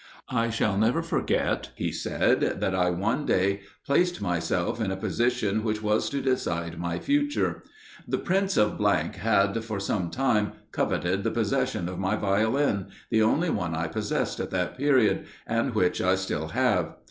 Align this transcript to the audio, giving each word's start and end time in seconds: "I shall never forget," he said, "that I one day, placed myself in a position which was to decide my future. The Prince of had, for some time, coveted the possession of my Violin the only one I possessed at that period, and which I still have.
"I 0.31 0.49
shall 0.49 0.79
never 0.79 1.03
forget," 1.03 1.69
he 1.75 1.91
said, 1.91 2.59
"that 2.59 2.73
I 2.73 2.89
one 2.89 3.23
day, 3.27 3.61
placed 3.85 4.19
myself 4.19 4.81
in 4.81 4.89
a 4.89 4.97
position 4.97 5.63
which 5.63 5.83
was 5.83 6.09
to 6.09 6.21
decide 6.23 6.79
my 6.79 6.97
future. 6.97 7.61
The 8.07 8.17
Prince 8.17 8.57
of 8.57 8.79
had, 8.79 9.63
for 9.63 9.79
some 9.79 10.09
time, 10.09 10.53
coveted 10.71 11.23
the 11.23 11.29
possession 11.29 11.87
of 11.87 11.99
my 11.99 12.15
Violin 12.15 12.87
the 13.11 13.21
only 13.21 13.51
one 13.51 13.75
I 13.75 13.85
possessed 13.85 14.39
at 14.39 14.49
that 14.49 14.75
period, 14.75 15.25
and 15.45 15.75
which 15.75 16.01
I 16.01 16.15
still 16.15 16.47
have. 16.47 16.95